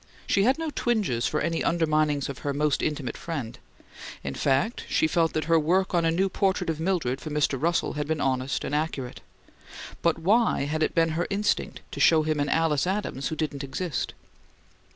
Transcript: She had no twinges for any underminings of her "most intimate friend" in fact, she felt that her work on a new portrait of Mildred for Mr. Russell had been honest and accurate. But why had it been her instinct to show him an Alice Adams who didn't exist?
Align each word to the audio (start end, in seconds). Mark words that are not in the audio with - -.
She 0.25 0.41
had 0.45 0.57
no 0.57 0.71
twinges 0.71 1.27
for 1.27 1.41
any 1.41 1.61
underminings 1.61 2.27
of 2.27 2.39
her 2.39 2.55
"most 2.55 2.81
intimate 2.81 3.15
friend" 3.17 3.59
in 4.23 4.33
fact, 4.33 4.83
she 4.89 5.05
felt 5.05 5.33
that 5.33 5.43
her 5.43 5.59
work 5.59 5.93
on 5.93 6.05
a 6.05 6.09
new 6.09 6.27
portrait 6.27 6.71
of 6.71 6.79
Mildred 6.79 7.21
for 7.21 7.29
Mr. 7.29 7.61
Russell 7.61 7.93
had 7.93 8.07
been 8.07 8.19
honest 8.19 8.63
and 8.63 8.73
accurate. 8.73 9.21
But 10.01 10.17
why 10.17 10.63
had 10.63 10.81
it 10.81 10.95
been 10.95 11.09
her 11.09 11.27
instinct 11.29 11.81
to 11.91 11.99
show 11.99 12.23
him 12.23 12.39
an 12.39 12.49
Alice 12.49 12.87
Adams 12.87 13.27
who 13.27 13.35
didn't 13.35 13.63
exist? 13.63 14.15